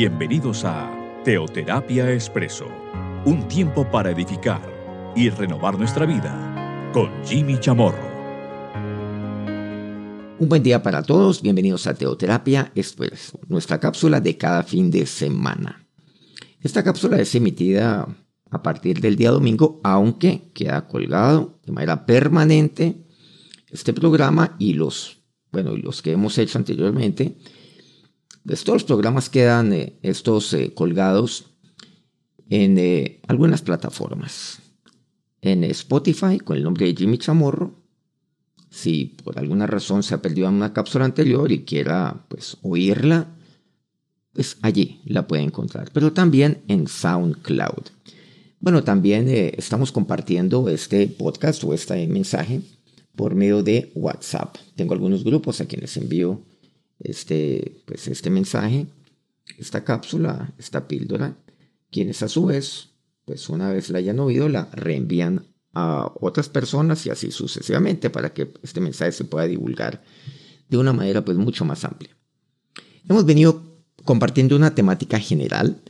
[0.00, 2.68] Bienvenidos a Teoterapia Expreso,
[3.24, 4.62] un tiempo para edificar
[5.16, 8.06] y renovar nuestra vida con Jimmy Chamorro.
[10.38, 15.04] Un buen día para todos, bienvenidos a Teoterapia Expreso, nuestra cápsula de cada fin de
[15.04, 15.84] semana.
[16.60, 18.06] Esta cápsula es emitida
[18.52, 23.04] a partir del día domingo, aunque queda colgado de manera permanente
[23.68, 27.36] este programa y los, bueno, los que hemos hecho anteriormente.
[28.44, 31.46] Pues todos los programas quedan eh, estos eh, colgados
[32.48, 34.60] en eh, algunas plataformas.
[35.40, 37.74] En Spotify con el nombre de Jimmy Chamorro.
[38.70, 43.28] Si por alguna razón se ha perdido una cápsula anterior y quiera pues oírla,
[44.32, 45.90] pues allí la puede encontrar.
[45.92, 47.86] Pero también en SoundCloud.
[48.60, 52.60] Bueno, también estamos compartiendo este podcast o este mensaje
[53.14, 54.56] por medio de WhatsApp.
[54.76, 56.42] Tengo algunos grupos a quienes envío
[57.00, 58.86] este, pues este mensaje,
[59.58, 61.36] esta cápsula, esta píldora,
[61.90, 62.90] quienes a su vez,
[63.24, 68.32] pues una vez la hayan oído, la reenvían a otras personas y así sucesivamente para
[68.32, 70.02] que este mensaje se pueda divulgar
[70.68, 72.16] de una manera pues mucho más amplia.
[73.08, 73.62] Hemos venido
[74.04, 75.80] compartiendo una temática general,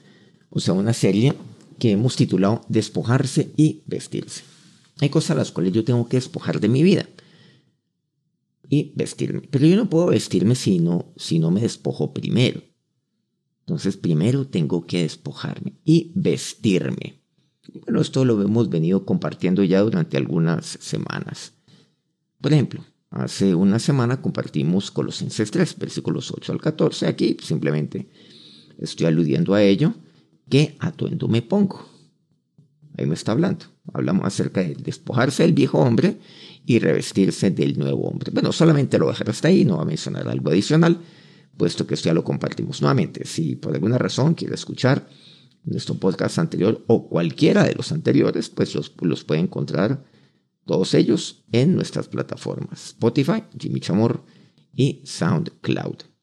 [0.51, 1.35] o sea, una serie
[1.79, 4.43] que hemos titulado Despojarse y vestirse.
[5.01, 7.07] Hay cosas a las cuales yo tengo que despojar de mi vida
[8.69, 9.43] y vestirme.
[9.51, 12.63] Pero yo no puedo vestirme si no, si no me despojo primero.
[13.61, 17.23] Entonces primero tengo que despojarme y vestirme.
[17.85, 21.53] Bueno, esto lo hemos venido compartiendo ya durante algunas semanas.
[22.41, 27.07] Por ejemplo, hace una semana compartimos Colosenses 3, versículos 8 al 14.
[27.07, 28.09] Aquí simplemente
[28.79, 29.95] estoy aludiendo a ello.
[30.49, 31.98] ¿Qué atuendo me pongo?
[32.99, 33.67] Ahí me está hablando.
[33.93, 36.19] Hablamos acerca de despojarse del viejo hombre
[36.67, 38.31] y revestirse del nuevo hombre.
[38.33, 41.01] Bueno, solamente lo voy a dejar hasta ahí, no va a mencionar algo adicional,
[41.57, 43.25] puesto que esto ya lo compartimos nuevamente.
[43.25, 45.09] Si por alguna razón quiere escuchar
[45.65, 50.05] nuestro podcast anterior o cualquiera de los anteriores, pues los, los puede encontrar
[50.67, 54.25] todos ellos en nuestras plataformas Spotify, Jimmy Chamor
[54.75, 56.18] y SoundCloud.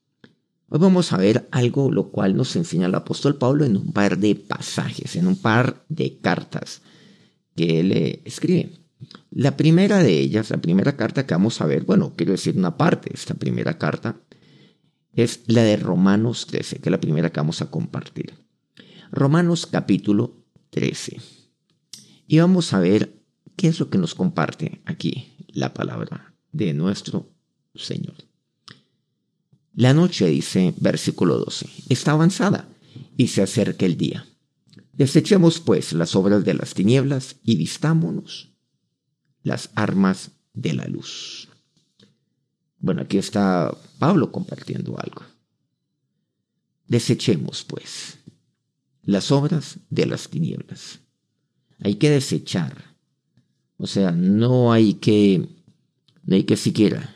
[0.68, 4.18] Hoy vamos a ver algo lo cual nos enseña el apóstol Pablo en un par
[4.18, 6.82] de pasajes, en un par de cartas
[7.56, 8.72] que él escribe.
[9.30, 12.78] La primera de ellas, la primera carta que vamos a ver, bueno, quiero decir una
[12.78, 14.18] parte esta primera carta,
[15.14, 18.34] es la de Romanos 13, que es la primera que vamos a compartir.
[19.12, 21.18] Romanos capítulo 13.
[22.28, 23.22] Y vamos a ver
[23.56, 27.30] qué es lo que nos comparte aquí la palabra de nuestro
[27.76, 28.16] Señor.
[29.76, 32.70] La noche, dice versículo 12, está avanzada
[33.18, 34.26] y se acerca el día.
[34.94, 38.54] Desechemos pues las obras de las tinieblas y vistámonos
[39.44, 41.50] las armas de la luz.
[42.80, 45.24] Bueno, aquí está Pablo compartiendo algo.
[46.88, 48.20] Desechemos, pues,
[49.02, 51.00] las obras de las tinieblas.
[51.80, 52.96] Hay que desechar.
[53.78, 55.48] O sea, no hay que,
[56.24, 57.16] no hay que siquiera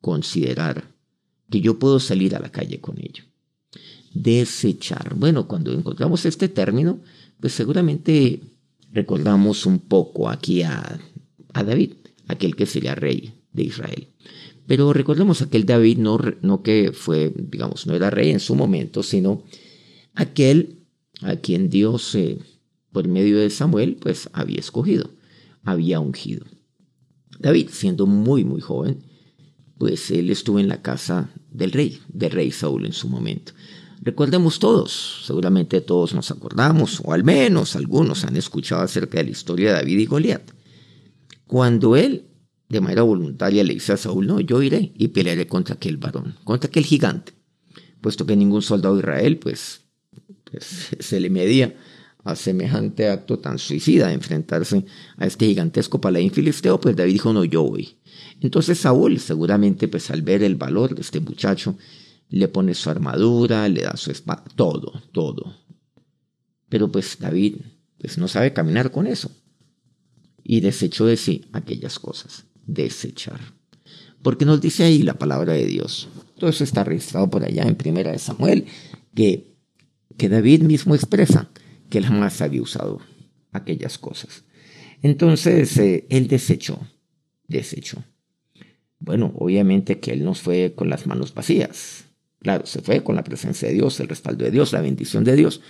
[0.00, 0.95] considerar
[1.50, 3.24] que yo puedo salir a la calle con ello.
[4.14, 5.14] Desechar.
[5.14, 7.00] Bueno, cuando encontramos este término,
[7.40, 8.40] pues seguramente
[8.92, 10.98] recordamos un poco aquí a
[11.56, 11.92] a David,
[12.28, 14.08] aquel que sería rey de Israel.
[14.66, 19.02] Pero recordemos aquel David no, no que fue, digamos, no era rey en su momento,
[19.02, 19.42] sino
[20.14, 20.80] aquel
[21.22, 22.38] a quien Dios, eh,
[22.92, 25.10] por medio de Samuel, pues había escogido,
[25.64, 26.44] había ungido.
[27.38, 28.98] David, siendo muy, muy joven,
[29.78, 33.52] pues él estuvo en la casa del rey, del rey Saúl en su momento.
[34.00, 39.30] Recordemos todos, seguramente todos nos acordamos, o al menos algunos han escuchado acerca de la
[39.30, 40.42] historia de David y Goliat.
[41.46, 42.24] Cuando él,
[42.68, 46.36] de manera voluntaria, le dice a Saúl, no, yo iré y pelearé contra aquel varón,
[46.44, 47.32] contra aquel gigante,
[48.00, 49.80] puesto que ningún soldado de Israel, pues,
[50.44, 51.74] pues se le medía
[52.26, 54.84] a semejante acto tan suicida de enfrentarse
[55.16, 57.96] a este gigantesco paladín filisteo, pues David dijo, no, yo voy.
[58.40, 61.76] Entonces Saúl, seguramente, pues al ver el valor de este muchacho,
[62.28, 65.56] le pone su armadura, le da su espada, todo, todo.
[66.68, 67.58] Pero pues David,
[67.98, 69.30] pues no sabe caminar con eso
[70.42, 72.44] y desechó de sí aquellas cosas.
[72.66, 73.40] Desechar.
[74.22, 76.08] Porque nos dice ahí la palabra de Dios.
[76.38, 78.66] Todo eso está registrado por allá en Primera de Samuel,
[79.14, 79.54] que,
[80.16, 81.48] que David mismo expresa
[81.88, 83.00] que él jamás había usado
[83.52, 84.44] aquellas cosas.
[85.02, 86.80] Entonces, eh, él desechó,
[87.48, 88.04] desechó.
[88.98, 92.06] Bueno, obviamente que él no fue con las manos vacías.
[92.40, 95.36] Claro, se fue con la presencia de Dios, el respaldo de Dios, la bendición de
[95.36, 95.60] Dios,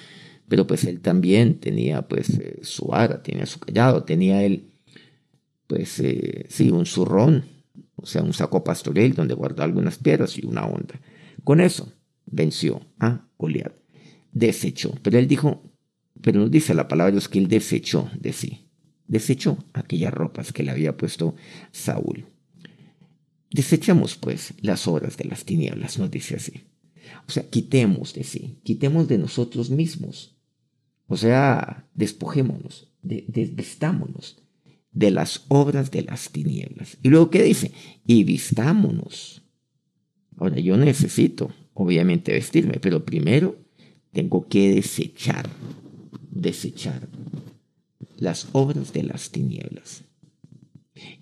[0.49, 4.71] pero pues él también tenía pues eh, su ara, tenía su callado, tenía él
[5.67, 7.45] pues eh, sí, un zurrón,
[7.97, 11.01] o sea, un saco pastoril donde guardó algunas piedras y una onda.
[11.45, 11.93] Con eso
[12.27, 13.73] venció a Goliat.
[14.33, 14.95] desechó.
[15.03, 15.63] Pero él dijo,
[16.27, 18.67] pero nos dice la palabra Dios que él desechó de sí.
[19.07, 21.37] Desechó aquellas ropas que le había puesto
[21.71, 22.27] Saúl.
[23.53, 26.65] Desechamos pues las obras de las tinieblas, nos dice así.
[27.29, 30.37] O sea, quitemos de sí, quitemos de nosotros mismos.
[31.07, 34.43] O sea, despojémonos, desvistámonos
[34.91, 36.99] de las obras de las tinieblas.
[37.05, 37.71] Y luego, ¿qué dice?
[38.05, 39.45] Y vistámonos.
[40.39, 43.65] Ahora, yo necesito, obviamente, vestirme, pero primero
[44.11, 45.49] tengo que desechar,
[46.41, 47.09] desechar
[48.17, 50.05] las obras de las tinieblas.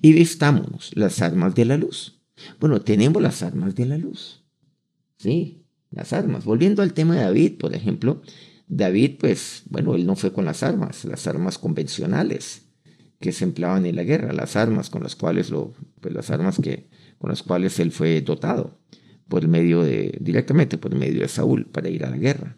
[0.00, 2.20] Y vistámonos las armas de la luz.
[2.60, 4.44] Bueno, tenemos las armas de la luz.
[5.18, 6.44] Sí, las armas.
[6.44, 8.22] Volviendo al tema de David, por ejemplo,
[8.68, 12.62] David, pues, bueno, él no fue con las armas, las armas convencionales
[13.20, 16.58] que se empleaban en la guerra, las armas con las cuales lo, pues las armas
[16.62, 16.88] que,
[17.18, 18.78] con las cuales él fue dotado
[19.28, 22.56] por medio de, directamente por medio de Saúl para ir a la guerra.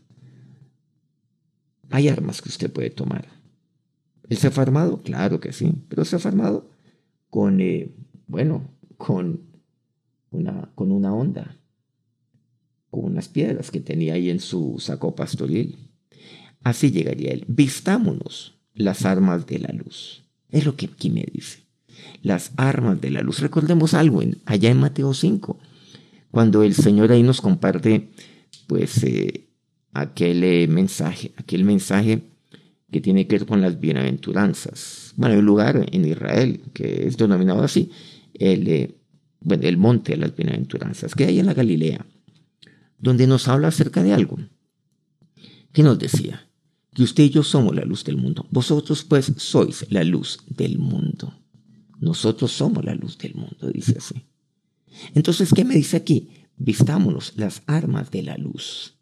[1.91, 3.29] Hay armas que usted puede tomar.
[4.29, 5.03] ¿Él se ha armado?
[5.03, 6.69] Claro que sí, pero se armado
[7.31, 7.95] con, eh,
[8.27, 9.41] bueno, con
[10.31, 11.59] una, con una onda,
[12.91, 15.77] con unas piedras que tenía ahí en su saco pastoril.
[16.63, 17.45] Así llegaría él.
[17.47, 20.25] Vistámonos las armas de la luz.
[20.51, 21.61] Es lo que aquí me dice.
[22.23, 23.41] Las armas de la luz.
[23.41, 25.59] Recordemos algo allá en Mateo 5,
[26.31, 28.11] cuando el Señor ahí nos comparte,
[28.67, 29.46] pues, eh,
[30.01, 32.23] aquel eh, mensaje, aquel mensaje
[32.91, 35.13] que tiene que ver con las bienaventuranzas.
[35.17, 37.91] Bueno, hay un lugar en Israel que es denominado así,
[38.35, 38.95] el, eh,
[39.41, 42.07] bueno, el monte de las bienaventuranzas, que hay en la Galilea,
[42.99, 44.39] donde nos habla acerca de algo.
[45.73, 46.49] ¿Qué nos decía?
[46.95, 48.47] Que usted y yo somos la luz del mundo.
[48.51, 51.35] Vosotros pues sois la luz del mundo.
[52.01, 54.23] Nosotros somos la luz del mundo, dice así.
[55.15, 56.31] Entonces, ¿qué me dice aquí?
[56.57, 58.96] Vistámonos las armas de la luz.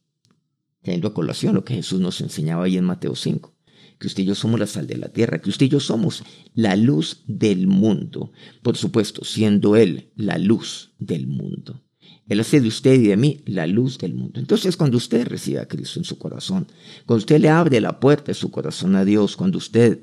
[0.84, 3.54] Teniendo a colación lo que Jesús nos enseñaba ahí en Mateo 5
[3.98, 6.24] que usted y yo somos la sal de la tierra, que usted y yo somos
[6.54, 8.32] la luz del mundo.
[8.62, 11.82] Por supuesto, siendo Él la luz del mundo.
[12.28, 14.40] Él hace de usted y de mí la luz del mundo.
[14.40, 16.66] Entonces, cuando usted recibe a Cristo en su corazón,
[17.06, 20.00] cuando usted le abre la puerta de su corazón a Dios, cuando usted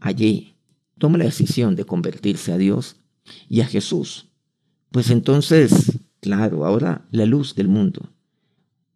[0.00, 0.56] allí
[0.98, 2.96] toma la decisión de convertirse a Dios
[3.48, 4.28] y a Jesús,
[4.90, 8.12] pues entonces, claro, ahora la luz del mundo.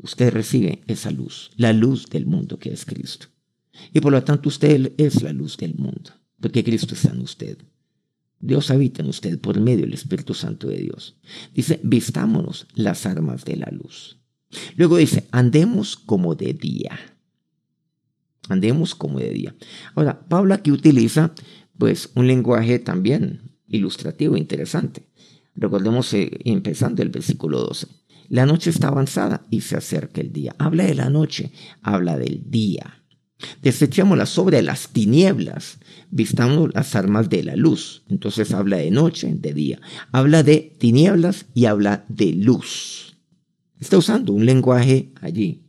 [0.06, 3.26] Usted recibe esa luz, la luz del mundo que es Cristo.
[3.92, 7.58] Y por lo tanto usted es la luz del mundo, porque Cristo está en usted.
[8.38, 11.16] Dios habita en usted por medio del Espíritu Santo de Dios.
[11.52, 14.20] Dice, vistámonos las armas de la luz.
[14.76, 16.96] Luego dice, andemos como de día.
[18.48, 19.56] Andemos como de día.
[19.96, 21.34] Ahora, Pablo aquí utiliza
[21.76, 25.04] pues un lenguaje también ilustrativo, interesante.
[25.56, 27.88] Recordemos eh, empezando el versículo 12.
[28.28, 30.54] La noche está avanzada y se acerca el día.
[30.58, 31.52] Habla de la noche,
[31.82, 33.02] habla del día.
[33.62, 35.78] Desechamos la sobre las tinieblas,
[36.10, 38.02] vistamos las armas de la luz.
[38.08, 39.80] Entonces habla de noche, de día.
[40.10, 43.16] Habla de tinieblas y habla de luz.
[43.78, 45.66] Está usando un lenguaje allí,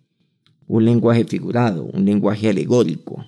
[0.66, 3.26] un lenguaje figurado, un lenguaje alegórico.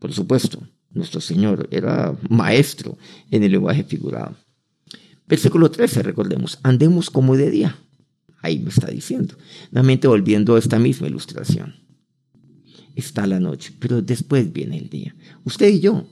[0.00, 2.98] Por supuesto, nuestro Señor era maestro
[3.30, 4.34] en el lenguaje figurado.
[5.28, 7.76] Versículo 13, recordemos, andemos como de día.
[8.42, 9.34] Ahí me está diciendo.
[9.70, 11.74] Nuevamente volviendo a esta misma ilustración
[12.96, 15.14] está la noche, pero después viene el día.
[15.44, 16.06] Usted y yo,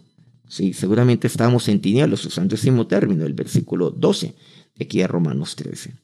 [0.48, 4.34] sí, seguramente estamos en tinieblas, usando ese mismo término, el versículo 12
[4.76, 5.94] de aquí a Romanos 13.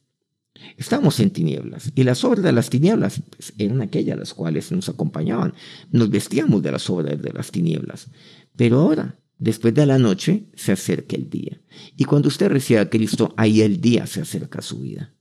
[0.77, 4.89] Estamos en tinieblas y las obras de las tinieblas pues, eran aquellas las cuales nos
[4.89, 5.53] acompañaban.
[5.91, 8.07] Nos vestíamos de las obras de las tinieblas.
[8.55, 11.61] Pero ahora, después de la noche, se acerca el día.
[11.97, 15.14] Y cuando usted recibe a Cristo, ahí el día se acerca a su vida.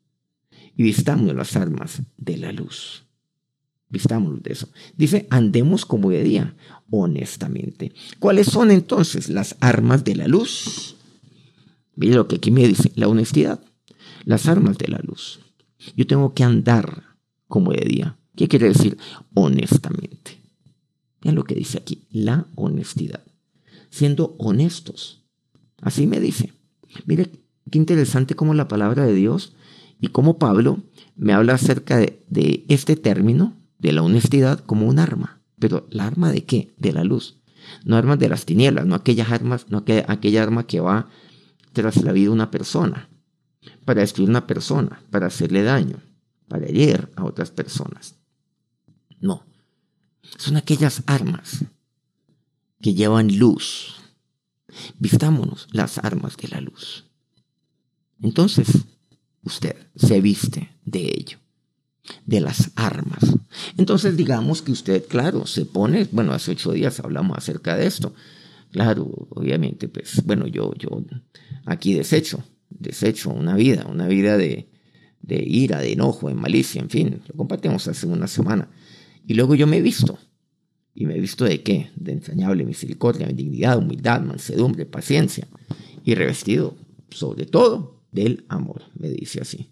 [0.76, 3.04] Y vistamos las armas de la luz.
[3.88, 4.68] Vistámonos de eso.
[4.96, 6.56] Dice, andemos como de día,
[6.90, 7.92] honestamente.
[8.18, 10.96] ¿Cuáles son entonces las armas de la luz?
[11.94, 13.60] Mire lo que aquí me dice, la honestidad.
[14.24, 15.40] Las armas de la luz.
[15.96, 17.04] Yo tengo que andar
[17.46, 18.18] como de día.
[18.36, 18.98] ¿Qué quiere decir
[19.34, 20.38] honestamente?
[21.22, 23.22] Miren lo que dice aquí, la honestidad.
[23.90, 25.22] Siendo honestos.
[25.80, 26.52] Así me dice.
[27.06, 27.30] Mire
[27.70, 29.53] qué interesante como la palabra de Dios
[30.04, 30.82] y cómo Pablo
[31.16, 35.40] me habla acerca de, de este término de la honestidad como un arma.
[35.58, 36.74] Pero ¿la arma de qué?
[36.76, 37.38] De la luz.
[37.84, 41.08] No armas de las tinieblas, no aquellas armas, no aquella, arma que va
[41.72, 43.08] tras la vida de una persona,
[43.84, 45.96] para destruir una persona, para hacerle daño,
[46.48, 48.16] para herir a otras personas.
[49.20, 49.44] No.
[50.36, 51.64] Son aquellas armas
[52.80, 53.96] que llevan luz.
[54.98, 57.06] Vistámonos las armas de la luz.
[58.20, 58.86] Entonces,
[59.44, 61.38] usted se viste de ello.
[62.26, 63.34] de las armas.
[63.78, 68.14] Entonces digamos que usted, claro, se pone, bueno, hace ocho días hablamos acerca de esto.
[68.72, 71.02] Claro, obviamente, pues, bueno, yo, yo
[71.64, 74.68] aquí desecho, desecho una vida, una vida de,
[75.22, 78.68] de ira, de enojo, de malicia, en fin, lo compartimos hace una semana.
[79.26, 80.18] Y luego yo me he visto.
[80.94, 81.90] ¿Y me he visto de qué?
[81.96, 85.48] De entrañable misericordia, dignidad, humildad, mansedumbre, paciencia.
[86.04, 86.76] Y revestido,
[87.08, 89.70] sobre todo, del amor, me dice así.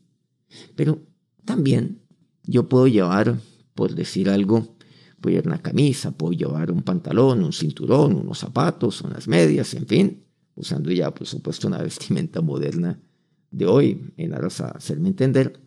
[0.76, 1.00] Pero
[1.44, 2.02] también
[2.44, 3.38] yo puedo llevar,
[3.74, 4.76] por decir algo,
[5.20, 9.86] puedo llevar una camisa, puedo llevar un pantalón, un cinturón, unos zapatos, unas medias, en
[9.86, 10.24] fin,
[10.56, 13.00] usando ya, por supuesto, una vestimenta moderna
[13.50, 15.60] de hoy, en aras a hacerme entender,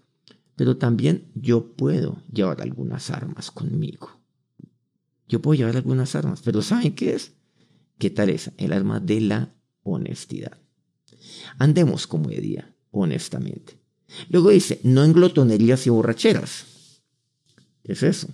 [0.55, 4.09] pero también yo puedo llevar algunas armas conmigo.
[5.27, 7.33] Yo puedo llevar algunas armas, pero ¿saben qué es?
[7.97, 8.51] ¿Qué tal es?
[8.57, 10.64] El arma de la honestidad.
[11.57, 13.79] Andemos como de día, honestamente.
[14.29, 16.65] Luego dice, no en glotonerías y borracheras.
[17.83, 18.27] es eso?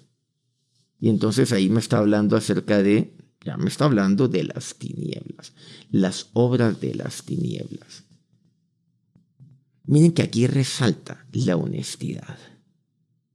[1.00, 5.53] Y entonces ahí me está hablando acerca de, ya me está hablando de las tinieblas,
[5.89, 8.03] las obras de las tinieblas.
[9.86, 12.38] Miren que aquí resalta la honestidad,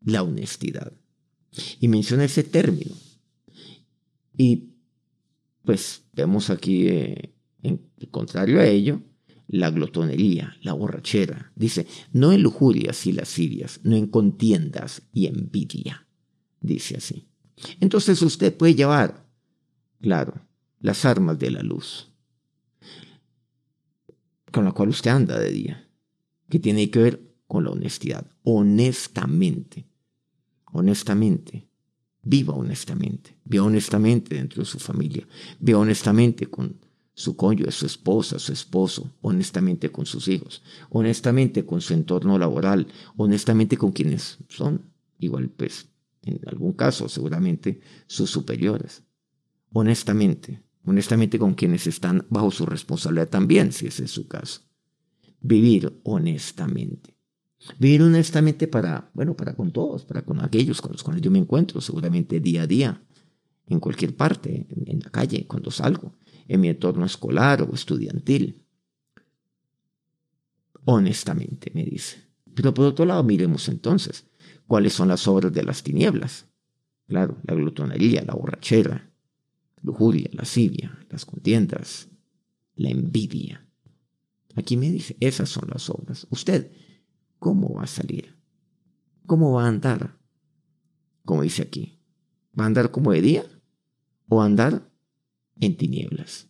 [0.04, 0.92] la honestidad.
[1.80, 2.94] Y menciona ese término.
[4.36, 4.68] Y
[5.64, 7.80] pues vemos aquí, eh, en
[8.10, 9.02] contrario a ello,
[9.48, 11.52] la glotonería, la borrachera.
[11.54, 16.06] Dice, no en lujurias y lascivias, no en contiendas y envidia.
[16.60, 17.28] Dice así.
[17.80, 19.26] Entonces usted puede llevar,
[20.00, 20.46] claro,
[20.80, 22.12] las armas de la luz,
[24.52, 25.90] con la cual usted anda de día,
[26.48, 29.86] que tiene que ver con la honestidad, honestamente,
[30.66, 31.68] honestamente.
[32.28, 35.24] Viva honestamente, viva honestamente dentro de su familia,
[35.60, 36.80] viva honestamente con
[37.16, 42.88] su cónyuge, su esposa, su esposo, honestamente con sus hijos, honestamente con su entorno laboral,
[43.16, 45.88] honestamente con quienes son, igual pues
[46.22, 49.02] en algún caso seguramente sus superiores,
[49.72, 54.60] honestamente, honestamente con quienes están bajo su responsabilidad también, si ese es su caso.
[55.40, 57.16] Vivir honestamente.
[57.78, 61.38] Vivir honestamente para, bueno, para con todos, para con aquellos con los cuales yo me
[61.38, 63.02] encuentro, seguramente día a día,
[63.68, 66.12] en cualquier parte, en la calle, cuando salgo
[66.48, 68.64] en mi entorno escolar o estudiantil.
[70.84, 72.22] Honestamente, me dice.
[72.54, 74.26] Pero por otro lado, miremos entonces
[74.66, 76.46] cuáles son las obras de las tinieblas.
[77.08, 79.10] Claro, la glutonería, la borrachera,
[79.82, 82.08] lujuria, lascivia, las contiendas,
[82.74, 83.66] la envidia.
[84.56, 86.26] Aquí me dice, esas son las obras.
[86.30, 86.72] Usted,
[87.38, 88.34] ¿cómo va a salir?
[89.26, 90.16] ¿Cómo va a andar?
[91.24, 91.98] Como dice aquí,
[92.58, 93.44] ¿va a andar como de día
[94.28, 94.90] o andar
[95.60, 96.46] en tinieblas.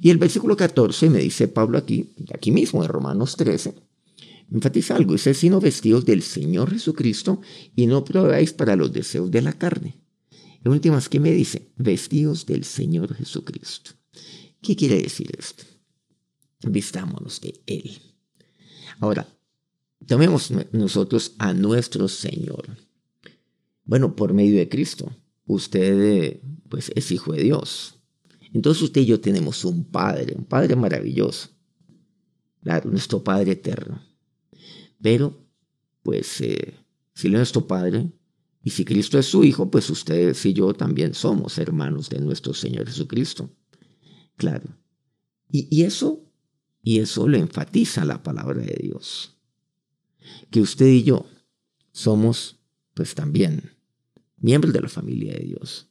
[0.00, 3.74] Y el versículo 14 me dice Pablo aquí, aquí mismo en Romanos 13,
[4.52, 7.40] enfatiza algo, dice, sino vestidos del Señor Jesucristo
[7.74, 9.96] y no probáis para los deseos de la carne.
[10.64, 11.70] En últimas, ¿qué me dice?
[11.76, 13.92] Vestidos del Señor Jesucristo.
[14.60, 15.64] ¿Qué quiere decir esto?
[16.66, 17.98] Vistámonos de Él.
[18.98, 19.28] Ahora,
[20.06, 22.76] tomemos nosotros a nuestro Señor.
[23.84, 25.14] Bueno, por medio de Cristo,
[25.46, 27.95] usted pues es hijo de Dios.
[28.52, 31.50] Entonces usted y yo tenemos un Padre, un Padre maravilloso.
[32.62, 34.02] Claro, nuestro Padre eterno.
[35.00, 35.46] Pero,
[36.02, 36.74] pues, eh,
[37.14, 38.10] si Él es nuestro Padre,
[38.62, 42.52] y si Cristo es su Hijo, pues ustedes y yo también somos hermanos de nuestro
[42.52, 43.48] Señor Jesucristo.
[44.36, 44.76] Claro.
[45.50, 46.24] Y, y eso,
[46.82, 49.36] y eso lo enfatiza la palabra de Dios.
[50.50, 51.26] Que usted y yo
[51.92, 52.58] somos,
[52.94, 53.70] pues también,
[54.38, 55.88] miembros de la familia de Dios.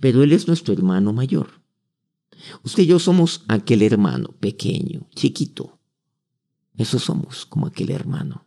[0.00, 1.59] Pero Él es nuestro hermano mayor.
[2.62, 5.78] Usted y yo somos aquel hermano pequeño, chiquito.
[6.76, 8.46] Eso somos, como aquel hermano.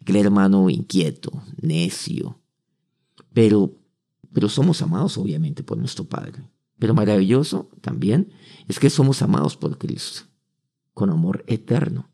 [0.00, 2.40] Aquel hermano inquieto, necio.
[3.32, 3.74] Pero,
[4.32, 6.42] pero somos amados obviamente por nuestro Padre.
[6.78, 8.32] Pero maravilloso también
[8.68, 10.22] es que somos amados por Cristo,
[10.94, 12.10] con amor eterno.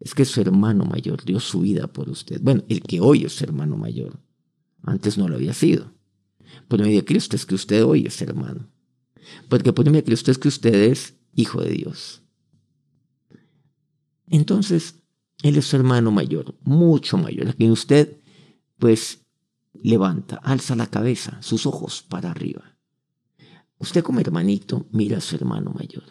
[0.00, 2.40] Es que su hermano mayor dio su vida por usted.
[2.42, 4.18] Bueno, el que hoy es hermano mayor.
[4.82, 5.92] Antes no lo había sido.
[6.68, 8.68] Por medio de Cristo es que usted hoy es hermano.
[9.48, 12.22] Porque poneme que usted es que usted es hijo de Dios.
[14.26, 15.02] Entonces,
[15.42, 18.20] Él es su hermano mayor, mucho mayor, a quien usted,
[18.78, 19.24] pues,
[19.72, 22.78] levanta, alza la cabeza, sus ojos para arriba.
[23.78, 26.04] Usted como hermanito mira a su hermano mayor.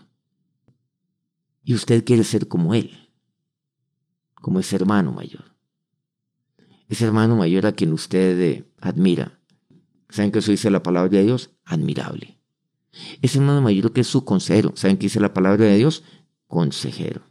[1.64, 3.10] Y usted quiere ser como Él,
[4.36, 5.56] como ese hermano mayor.
[6.88, 9.40] Ese hermano mayor a quien usted eh, admira.
[10.10, 11.52] ¿Saben que eso dice la palabra de Dios?
[11.64, 12.43] Admirable.
[13.22, 14.74] Ese hermano mayor que es su consejero.
[14.76, 16.04] ¿Saben qué dice la palabra de Dios?
[16.48, 17.24] Consejero.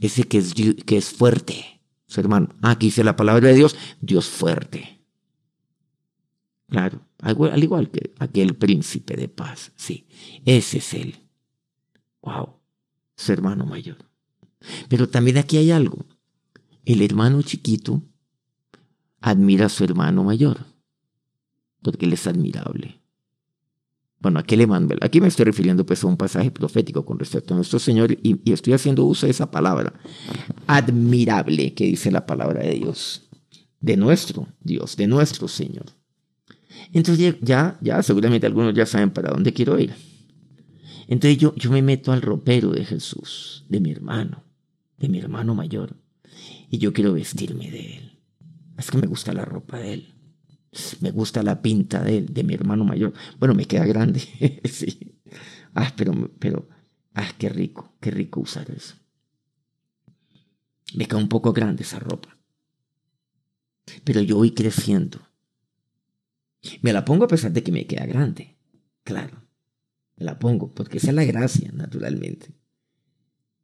[0.00, 2.48] Ese que es, que es fuerte, su hermano.
[2.60, 5.00] Ah, aquí dice la palabra de Dios, Dios fuerte.
[6.68, 10.08] Claro, al igual que aquel príncipe de paz, sí,
[10.44, 11.16] ese es él.
[12.22, 12.58] Wow,
[13.16, 13.98] su hermano mayor.
[14.88, 16.04] Pero también aquí hay algo.
[16.84, 18.02] El hermano chiquito
[19.20, 20.66] admira a su hermano mayor,
[21.82, 23.03] porque él es admirable.
[24.24, 27.52] Bueno, aquí le mando, aquí me estoy refiriendo pues a un pasaje profético con respecto
[27.52, 29.92] a nuestro Señor y, y estoy haciendo uso de esa palabra.
[30.66, 33.28] Admirable, que dice la palabra de Dios,
[33.80, 35.84] de nuestro Dios, de nuestro Señor.
[36.94, 39.92] Entonces ya, ya seguramente algunos ya saben para dónde quiero ir.
[41.06, 44.42] Entonces yo, yo me meto al ropero de Jesús, de mi hermano,
[44.96, 45.98] de mi hermano mayor,
[46.70, 48.18] y yo quiero vestirme de él.
[48.78, 50.13] Es que me gusta la ropa de él.
[51.00, 53.12] Me gusta la pinta de, de mi hermano mayor.
[53.38, 54.20] Bueno, me queda grande.
[54.64, 55.20] sí.
[55.74, 56.68] Ah, pero, pero,
[57.14, 58.94] ah, qué rico, qué rico usar eso.
[60.94, 62.36] Me queda un poco grande esa ropa.
[64.04, 65.20] Pero yo voy creciendo.
[66.82, 68.56] Me la pongo a pesar de que me queda grande.
[69.02, 69.42] Claro.
[70.16, 72.54] Me la pongo porque esa es la gracia, naturalmente.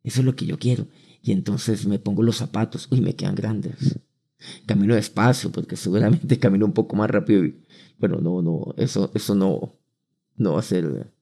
[0.03, 0.89] Eso es lo que yo quiero.
[1.23, 2.89] Y entonces me pongo los zapatos.
[2.91, 4.01] Uy, me quedan grandes.
[4.67, 7.45] Camino despacio porque seguramente camino un poco más rápido.
[7.99, 9.75] bueno, no, no, eso, eso no,
[10.37, 11.13] no va a ser,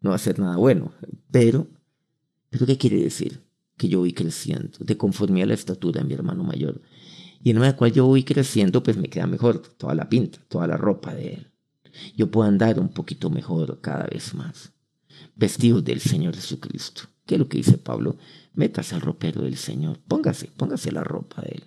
[0.00, 0.92] no va a ser nada bueno.
[1.30, 1.66] Pero,
[2.50, 3.42] ¿pero qué quiere decir?
[3.76, 6.80] Que yo voy creciendo de conformidad a la estatura de mi hermano mayor.
[7.42, 10.66] Y en la cual yo voy creciendo, pues me queda mejor toda la pinta, toda
[10.66, 11.50] la ropa de él.
[12.16, 14.72] Yo puedo andar un poquito mejor cada vez más.
[15.36, 17.02] Vestido del Señor Jesucristo.
[17.26, 18.16] ¿Qué es lo que dice Pablo?
[18.54, 19.98] Métase al ropero del Señor.
[20.06, 21.64] Póngase, póngase la ropa de él.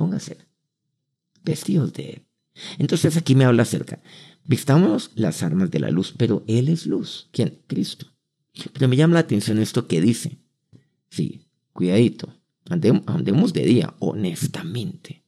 [0.00, 0.38] Póngase.
[1.44, 2.22] Vestidos de Él.
[2.78, 4.00] Entonces aquí me habla acerca.
[4.44, 7.28] Vistamos las armas de la luz, pero Él es luz.
[7.32, 7.60] ¿Quién?
[7.66, 8.06] Cristo.
[8.72, 10.38] Pero me llama la atención esto que dice.
[11.10, 12.34] Sí, cuidadito.
[12.70, 15.22] Andemos de día, honestamente.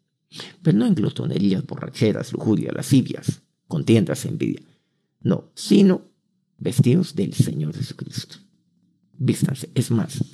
[0.62, 4.62] Pero no en glotonerías, borracheras, lujurias, lascivias, contiendas, envidia.
[5.20, 6.09] No, sino
[6.57, 8.37] vestidos del Señor Jesucristo.
[9.18, 9.70] Vístanse.
[9.75, 10.25] Es más,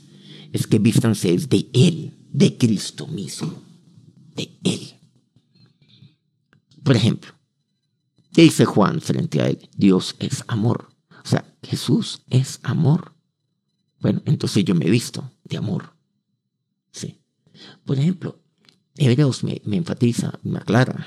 [0.53, 3.67] es que vístanse de Él, de Cristo mismo
[4.65, 4.95] Él.
[6.83, 7.33] Por ejemplo,
[8.33, 9.69] ¿qué dice Juan frente a Él?
[9.77, 10.91] Dios es amor.
[11.25, 13.15] O sea, Jesús es amor.
[14.01, 15.95] Bueno, entonces yo me he visto de amor.
[16.93, 17.21] Sí.
[17.85, 18.41] Por ejemplo,
[18.97, 21.07] Hebreos me, me enfatiza, me aclara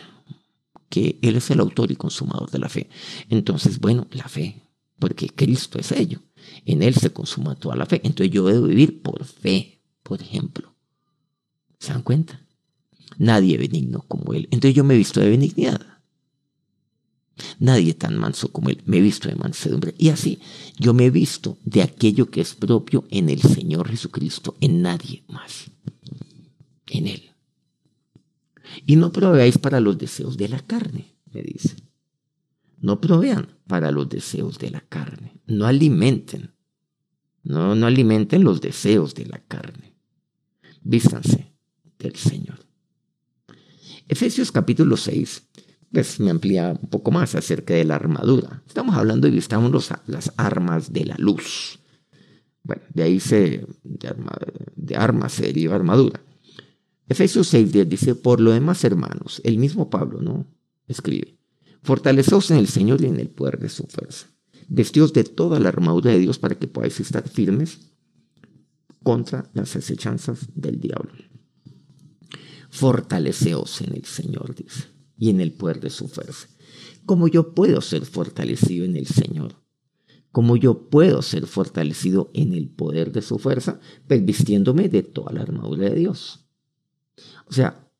[0.89, 2.89] que Él es el autor y consumador de la fe.
[3.29, 4.61] Entonces, bueno, la fe,
[4.99, 6.19] porque Cristo es ello.
[6.65, 8.01] En Él se consuma toda la fe.
[8.03, 10.75] Entonces yo debo vivir por fe, por ejemplo.
[11.79, 12.39] ¿Se dan cuenta?
[13.17, 14.47] Nadie benigno como él.
[14.51, 15.81] Entonces yo me he visto de benignidad.
[17.59, 18.81] Nadie tan manso como él.
[18.85, 19.95] Me he visto de mansedumbre.
[19.97, 20.39] Y así,
[20.77, 25.23] yo me he visto de aquello que es propio en el Señor Jesucristo, en nadie
[25.27, 25.71] más.
[26.87, 27.31] En él.
[28.85, 31.75] Y no proveáis para los deseos de la carne, me dice.
[32.79, 35.39] No provean para los deseos de la carne.
[35.45, 36.51] No alimenten.
[37.43, 39.95] No, no alimenten los deseos de la carne.
[40.81, 41.53] Vístanse
[41.99, 42.70] del Señor.
[44.11, 45.47] Efesios capítulo 6
[45.89, 48.61] pues, me amplía un poco más acerca de la armadura.
[48.67, 51.79] Estamos hablando de estamos las armas de la luz.
[52.61, 56.21] Bueno, de ahí se, de, armas se deriva armadura.
[57.07, 60.45] Efesios 6 dice, por lo demás hermanos, el mismo Pablo, ¿no?
[60.89, 61.37] Escribe,
[61.81, 64.27] fortaleceos en el Señor y en el poder de su fuerza.
[64.67, 67.93] Vestidos de toda la armadura de Dios para que podáis estar firmes
[69.03, 71.30] contra las acechanzas del diablo.
[72.71, 74.85] Fortaleceos en el Señor, dice,
[75.17, 76.47] y en el poder de su fuerza.
[77.05, 79.55] ¿Cómo yo puedo ser fortalecido en el Señor?
[80.31, 83.79] ¿Cómo yo puedo ser fortalecido en el poder de su fuerza?
[84.07, 86.45] Pues vistiéndome de toda la armadura de Dios.
[87.45, 87.91] O sea,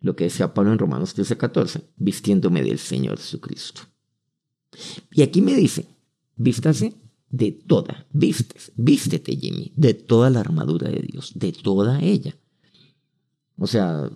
[0.00, 3.82] lo que decía Pablo en Romanos 13:14, vistiéndome del Señor Jesucristo.
[5.10, 5.88] Y aquí me dice,
[6.36, 6.94] vístase
[7.28, 12.36] de toda, vistes, vístete Jimmy, de toda la armadura de Dios, de toda ella.
[13.62, 14.10] O sea,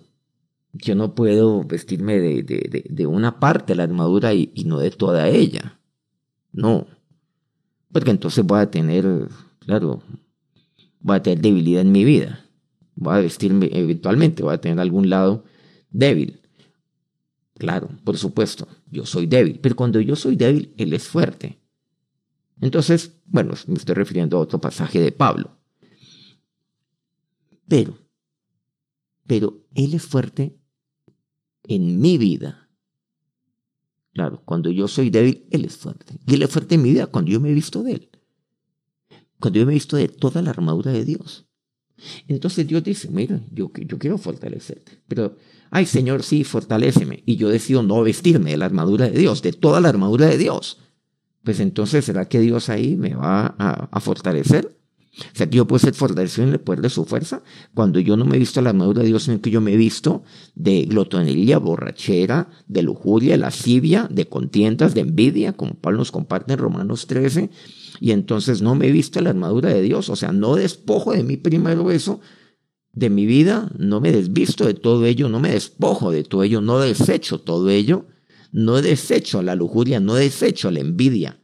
[0.73, 5.79] yo no puedo vestirme de, una parte de la armadura y, no de toda ella.
[6.51, 6.85] No.
[7.89, 9.05] Porque entonces voy a tener,
[9.59, 10.03] claro,
[10.99, 12.43] voy a tener debilidad en mi vida.
[12.95, 15.45] Voy a vestirme eventualmente, voy a tener algún lado
[15.91, 16.41] débil.
[17.53, 21.57] Claro, por supuesto, yo soy débil, pero cuando yo soy débil, Él es fuerte.
[22.59, 25.51] Entonces, bueno, me estoy refiriendo a otro pasaje de Pablo.
[27.69, 28.06] Pero
[29.27, 30.57] pero Él es fuerte
[31.63, 32.69] en mi vida.
[34.13, 36.15] Claro, cuando yo soy débil, Él es fuerte.
[36.25, 38.09] Y Él es fuerte en mi vida cuando yo me he visto de Él.
[39.39, 41.45] Cuando yo me he visto de toda la armadura de Dios.
[42.27, 45.35] Entonces Dios dice, mira, yo, quiero fortalecerte, pero,
[45.71, 47.23] ay Señor, sí, fortaléceme.
[47.25, 50.37] Y yo decido no vestirme de la armadura de Dios, de toda la armadura de
[50.37, 50.79] Dios.
[51.43, 54.76] Pues entonces, ¿será que Dios ahí me va a, a fortalecer?
[55.19, 57.41] O sea, que yo puedo fortalecido en el poder de su fuerza
[57.73, 59.77] cuando yo no me he visto la armadura de Dios, sino que yo me he
[59.77, 60.23] visto
[60.55, 66.59] de glotonería, borrachera, de lujuria, lascivia, de contiendas, de envidia, como Pablo nos comparte en
[66.59, 67.49] Romanos 13.
[67.99, 71.23] Y entonces no me he visto la armadura de Dios, o sea, no despojo de
[71.23, 72.19] mi primero eso,
[72.93, 76.61] de mi vida, no me desvisto de todo ello, no me despojo de todo ello,
[76.61, 78.05] no desecho todo ello,
[78.51, 81.39] no desecho la lujuria, no desecho la envidia,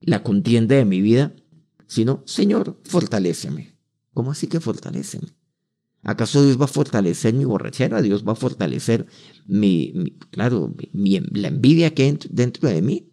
[0.00, 1.34] la contienda de mi vida
[1.86, 3.76] sino, Señor, fortaléceme.
[4.14, 5.28] ¿Cómo así que fortaléceme?
[6.02, 8.00] ¿Acaso Dios va a fortalecer mi borrachera?
[8.00, 9.06] ¿Dios va a fortalecer
[9.46, 13.12] mi, claro, mi, la envidia que hay dentro de mí?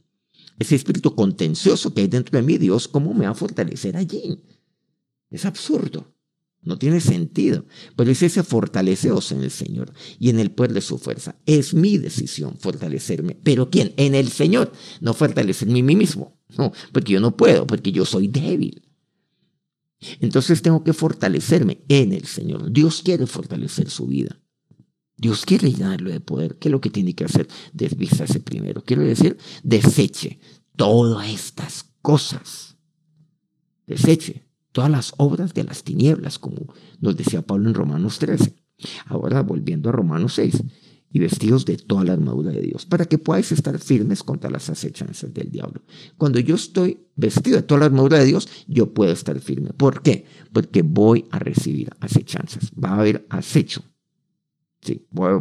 [0.60, 4.44] Ese espíritu contencioso que hay dentro de mí, Dios, ¿cómo me va a fortalecer allí?
[5.32, 6.14] Es absurdo.
[6.62, 7.66] No tiene sentido.
[7.96, 11.36] Pero es ese fortaleceos en el Señor y en el poder de su fuerza.
[11.46, 13.36] Es mi decisión fortalecerme.
[13.44, 13.94] ¿Pero quién?
[13.98, 14.72] En el Señor.
[15.02, 16.40] No fortalecerme en mí mismo.
[16.58, 18.84] No, porque yo no puedo, porque yo soy débil.
[20.20, 22.72] Entonces tengo que fortalecerme en el Señor.
[22.72, 24.40] Dios quiere fortalecer su vida.
[25.16, 26.58] Dios quiere llenarlo de poder.
[26.58, 27.48] ¿Qué es lo que tiene que hacer?
[27.72, 28.84] Desvístase primero.
[28.84, 30.40] Quiero decir, deseche
[30.76, 32.76] todas estas cosas.
[33.88, 38.56] Deseche todas las obras de las tinieblas, como nos decía Pablo en Romanos 13.
[39.06, 40.62] Ahora volviendo a Romanos 6
[41.14, 44.68] y vestidos de toda la armadura de Dios, para que podáis estar firmes contra las
[44.70, 45.84] acechanzas del diablo.
[46.18, 49.74] Cuando yo estoy vestido de toda la armadura de Dios, yo puedo estar firme.
[49.74, 50.26] ¿Por qué?
[50.52, 52.72] Porque voy a recibir acechanzas.
[52.72, 53.84] Va a haber acecho.
[54.82, 55.40] Sí, voy,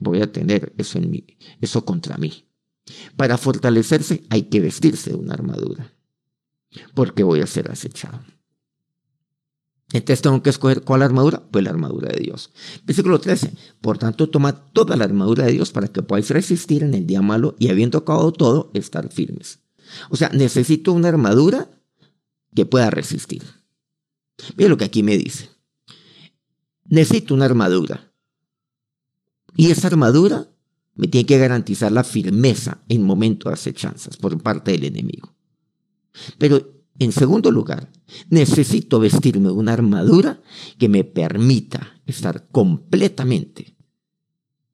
[0.00, 1.24] voy a tener eso en mí,
[1.60, 2.44] eso contra mí.
[3.16, 5.94] Para fortalecerse hay que vestirse de una armadura,
[6.94, 8.20] porque voy a ser acechado.
[9.92, 12.50] Entonces tengo que escoger cuál armadura, pues la armadura de Dios.
[12.84, 13.52] Versículo 13.
[13.80, 17.22] Por tanto, toma toda la armadura de Dios para que podáis resistir en el día
[17.22, 19.60] malo y habiendo acabado todo, estar firmes.
[20.10, 21.70] O sea, necesito una armadura
[22.54, 23.42] que pueda resistir.
[24.56, 25.48] Mira lo que aquí me dice.
[26.84, 28.12] Necesito una armadura.
[29.56, 30.48] Y esa armadura
[30.94, 35.34] me tiene que garantizar la firmeza en momentos de acechanzas por parte del enemigo.
[36.36, 37.90] Pero en segundo lugar,
[38.28, 40.42] necesito vestirme una armadura
[40.78, 43.76] que me permita estar completamente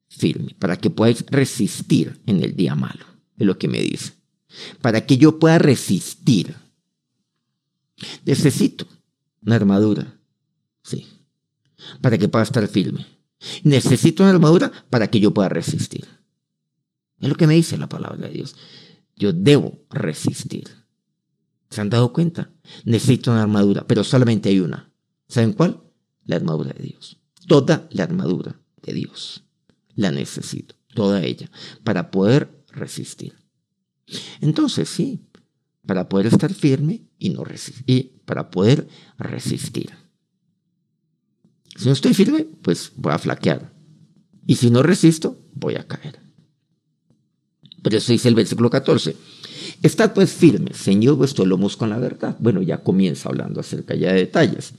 [0.07, 3.05] firme para que pueda resistir en el día malo,
[3.37, 4.13] es lo que me dice.
[4.81, 6.55] Para que yo pueda resistir,
[8.25, 8.87] necesito
[9.45, 10.17] una armadura,
[10.81, 11.07] sí,
[12.01, 13.05] para que pueda estar firme.
[13.63, 16.07] Necesito una armadura para que yo pueda resistir.
[17.19, 18.55] Es lo que me dice la palabra de Dios.
[19.15, 20.84] Yo debo resistir.
[21.75, 22.53] ¿Se han dado cuenta?
[22.85, 24.93] Necesito una armadura, pero solamente hay una.
[25.27, 25.83] ¿Saben cuál?
[26.23, 27.19] La armadura de Dios.
[27.49, 29.43] Toda la armadura de Dios.
[29.93, 31.51] La necesito, toda ella,
[31.83, 33.35] para poder resistir.
[34.39, 35.27] Entonces, sí,
[35.85, 39.89] para poder estar firme y no resistir, y para poder resistir.
[41.75, 43.73] Si no estoy firme, pues voy a flaquear.
[44.47, 46.21] Y si no resisto, voy a caer.
[47.85, 49.15] Pero eso dice el versículo 14.
[49.83, 52.35] Estad pues firmes, ceñid vuestros lomos con la verdad.
[52.39, 54.73] Bueno, ya comienza hablando acerca ya de detalles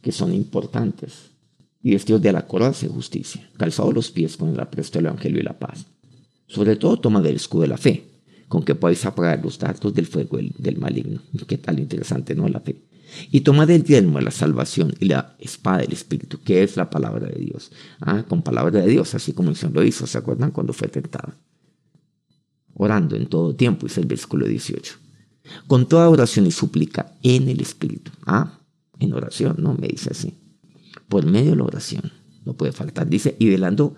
[0.00, 1.32] que son importantes.
[1.82, 5.40] Y vestidos de la coraza de justicia, calzados los pies con el apresto del evangelio
[5.40, 5.86] y la paz.
[6.46, 8.04] Sobre todo toma del escudo de la fe,
[8.46, 11.22] con que podáis apagar los dardos del fuego del maligno.
[11.48, 12.48] Qué tal interesante, ¿no?
[12.48, 12.76] La fe.
[13.32, 17.26] Y toma del de la salvación y la espada del Espíritu, que es la palabra
[17.26, 17.72] de Dios.
[18.00, 20.52] Ah, con palabra de Dios, así como el Señor lo hizo, ¿se acuerdan?
[20.52, 21.34] Cuando fue tentado
[22.76, 24.94] orando en todo tiempo, es el versículo 18.
[25.66, 28.10] Con toda oración y súplica en el Espíritu.
[28.24, 28.60] Ah,
[28.98, 30.34] en oración, no me dice así.
[31.08, 32.12] Por medio de la oración,
[32.44, 33.08] no puede faltar.
[33.08, 33.94] Dice, y velando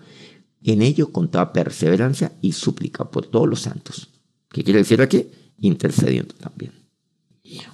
[0.63, 4.09] en ello con toda perseverancia y súplica por todos los santos.
[4.49, 5.27] ¿Qué quiere decir aquí?
[5.57, 6.71] Intercediendo también.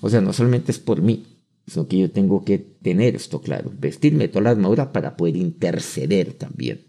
[0.02, 1.26] O sea, no solamente es por mí,
[1.68, 6.34] sino que yo tengo que tener esto claro, vestirme toda la armadura para poder interceder
[6.34, 6.86] también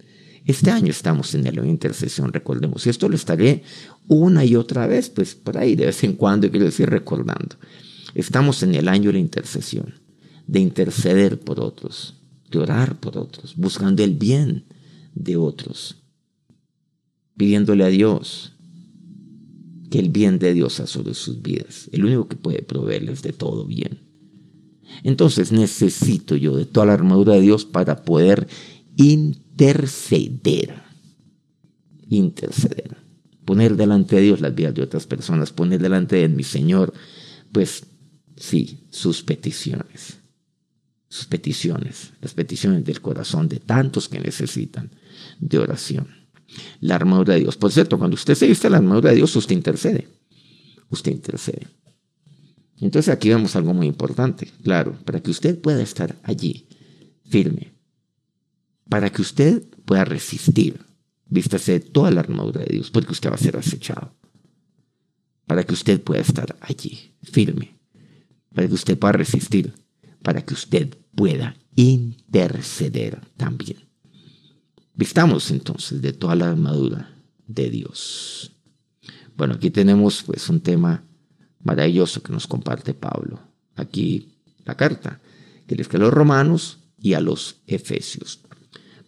[0.46, 2.86] este año estamos en el intercesión, recordemos.
[2.86, 3.64] Y esto lo estaré
[4.06, 7.56] una y otra vez, pues por ahí de vez en cuando, quiero decir, recordando.
[8.14, 9.94] Estamos en el año de la intercesión,
[10.46, 12.14] de interceder por otros,
[12.50, 14.64] de orar por otros, buscando el bien
[15.16, 15.96] de otros,
[17.36, 18.52] pidiéndole a Dios
[19.90, 23.32] que el bien de Dios sea sobre sus vidas, el único que puede proveerles de
[23.32, 23.98] todo bien.
[25.02, 28.46] Entonces necesito yo de toda la armadura de Dios para poder
[28.96, 30.82] interceder.
[32.08, 32.96] Interceder.
[33.44, 36.92] Poner delante de Dios las vidas de otras personas, poner delante de mi Señor,
[37.52, 37.86] pues
[38.36, 40.18] sí, sus peticiones.
[41.08, 44.90] sus peticiones, las peticiones del corazón de tantos que necesitan
[45.38, 46.08] de oración.
[46.80, 47.56] La armadura de Dios.
[47.56, 50.08] Por cierto, cuando usted se viste la armadura de Dios, usted intercede.
[50.90, 51.68] Usted intercede.
[52.80, 56.68] Entonces aquí vemos algo muy importante, claro, para que usted pueda estar allí,
[57.24, 57.72] firme,
[58.88, 60.80] para que usted pueda resistir,
[61.28, 64.14] vístase toda la armadura de Dios, porque usted va a ser acechado,
[65.46, 67.76] para que usted pueda estar allí, firme,
[68.54, 69.74] para que usted pueda resistir,
[70.22, 73.78] para que usted pueda interceder también.
[74.94, 77.14] Vistamos entonces de toda la armadura
[77.46, 78.52] de Dios.
[79.36, 81.04] Bueno, aquí tenemos pues un tema
[81.62, 83.40] maravilloso que nos comparte Pablo.
[83.74, 85.20] Aquí la carta
[85.66, 88.40] que le escribe a los romanos y a los efesios.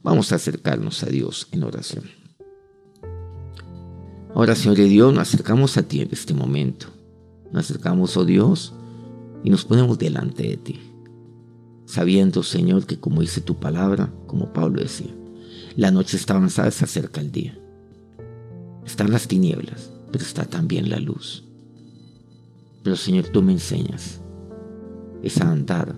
[0.03, 2.05] Vamos a acercarnos a Dios en oración.
[4.35, 6.87] Ahora, Señor de Dios, nos acercamos a ti en este momento.
[7.53, 8.73] Nos acercamos, oh Dios,
[9.43, 10.81] y nos ponemos delante de ti
[11.89, 15.11] sabiendo, Señor, que como dice tu palabra, como Pablo decía,
[15.75, 17.59] la noche está avanzada, se acerca el día.
[18.85, 21.45] Están las tinieblas, pero está también la luz.
[22.83, 24.21] Pero Señor, tú me enseñas
[25.23, 25.97] es a andar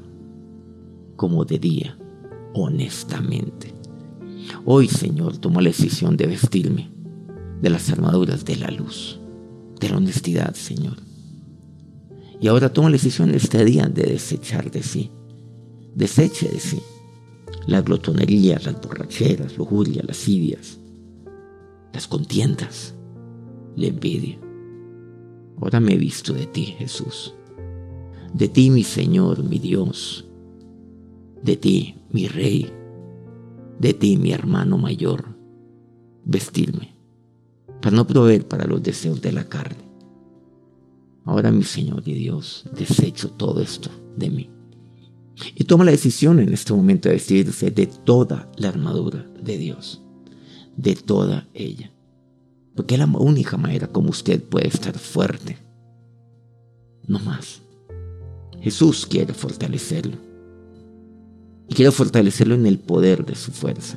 [1.17, 1.99] como de día,
[2.55, 3.75] honestamente.
[4.65, 6.91] Hoy, Señor, tomo la decisión de vestirme
[7.61, 9.19] de las armaduras de la luz,
[9.79, 10.97] de la honestidad, Señor.
[12.41, 15.11] Y ahora tomo la decisión este día de desechar de sí
[15.95, 16.81] deseche de sí
[17.67, 20.79] la glotonería, las borracheras, lujuria, las lascivias,
[21.93, 22.95] las contiendas,
[23.77, 24.39] la envidia.
[25.61, 27.35] Ahora me he visto de ti, Jesús,
[28.33, 30.25] de ti, mi Señor, mi Dios,
[31.43, 32.73] de ti, mi Rey,
[33.81, 35.37] de ti, mi hermano mayor,
[36.25, 36.95] vestirme,
[37.83, 39.91] para no proveer para los deseos de la carne.
[41.25, 44.51] Ahora, mi Señor y Dios, desecho todo esto de mí
[45.55, 50.03] y toma la decisión en este momento de vestirse de toda la armadura de Dios,
[50.77, 51.93] de toda ella.
[52.75, 55.59] Porque es la única manera como usted puede estar fuerte.
[57.07, 57.63] No más.
[58.61, 60.17] Jesús quiere fortalecerlo.
[61.71, 63.97] Y quiere fortalecerlo en el poder de su fuerza.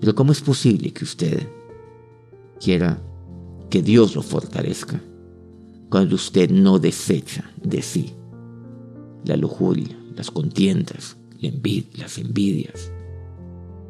[0.00, 1.48] Pero ¿cómo es posible que usted
[2.60, 3.00] quiera
[3.70, 5.00] que Dios lo fortalezca
[5.88, 8.12] cuando usted no desecha de sí
[9.24, 12.92] la lujuria, las contiendas, las envidias.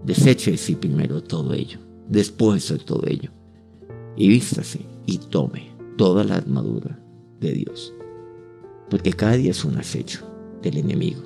[0.04, 1.78] Deseche de sí primero todo ello,
[2.08, 3.30] después de todo ello,
[4.16, 7.00] y vístase y tome toda la armadura
[7.40, 7.92] de Dios.
[8.90, 10.26] Porque cada día es un acecho
[10.62, 11.22] del enemigo,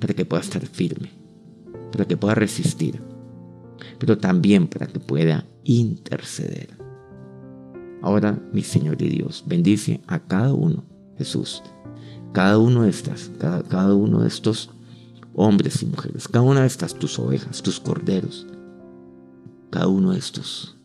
[0.00, 1.10] para que pueda estar firme,
[1.92, 3.02] para que pueda resistir,
[3.98, 6.76] pero también para que pueda interceder.
[8.02, 10.84] Ahora, mi Señor y Dios, bendice a cada uno,
[11.16, 11.62] Jesús,
[12.32, 14.70] cada uno de estas, cada, uno de estos
[15.34, 18.46] hombres y mujeres, cada una de estas tus ovejas, tus corderos,
[19.70, 20.76] cada uno de estos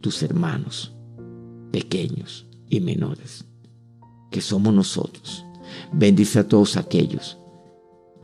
[0.00, 0.94] tus hermanos,
[1.72, 3.44] pequeños y menores,
[4.30, 5.44] que somos nosotros.
[5.92, 7.38] Bendice a todos aquellos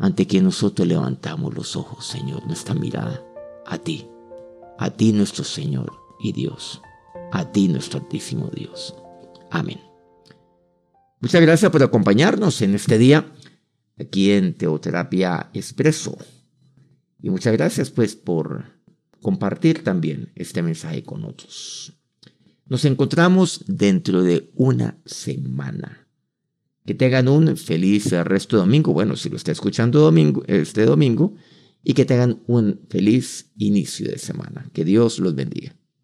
[0.03, 3.25] ante que nosotros levantamos los ojos, Señor, nuestra mirada
[3.65, 4.09] a ti,
[4.77, 6.83] a ti nuestro Señor y Dios,
[7.31, 8.97] a ti nuestro altísimo Dios.
[9.49, 9.81] Amén.
[11.21, 13.33] Muchas gracias por acompañarnos en este día
[13.97, 16.19] aquí en Teoterapia Expreso.
[17.21, 18.65] Y muchas gracias pues por
[19.21, 21.97] compartir también este mensaje con otros.
[22.67, 26.02] Nos encontramos dentro de una semana.
[26.85, 28.93] Que tengan un feliz resto de domingo.
[28.93, 31.35] Bueno, si lo está escuchando domingo, este domingo.
[31.85, 34.71] Y que tengan un feliz inicio de semana.
[34.73, 35.77] Que Dios los bendiga.